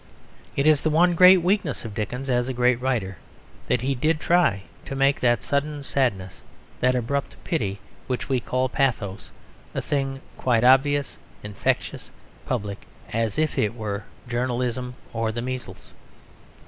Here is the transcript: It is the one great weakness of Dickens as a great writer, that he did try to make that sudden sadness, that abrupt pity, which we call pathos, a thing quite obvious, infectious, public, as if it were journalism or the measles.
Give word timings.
It 0.55 0.65
is 0.65 0.81
the 0.81 0.89
one 0.89 1.13
great 1.13 1.43
weakness 1.43 1.85
of 1.85 1.93
Dickens 1.93 2.27
as 2.27 2.47
a 2.49 2.53
great 2.57 2.81
writer, 2.81 3.17
that 3.67 3.81
he 3.81 3.93
did 3.93 4.19
try 4.19 4.63
to 4.85 4.95
make 4.95 5.19
that 5.19 5.43
sudden 5.43 5.83
sadness, 5.83 6.41
that 6.79 6.95
abrupt 6.95 7.35
pity, 7.43 7.79
which 8.07 8.27
we 8.27 8.39
call 8.39 8.67
pathos, 8.67 9.31
a 9.75 9.79
thing 9.83 10.21
quite 10.39 10.63
obvious, 10.63 11.19
infectious, 11.43 12.09
public, 12.47 12.87
as 13.13 13.37
if 13.37 13.59
it 13.59 13.75
were 13.75 14.05
journalism 14.27 14.95
or 15.13 15.31
the 15.31 15.43
measles. 15.43 15.93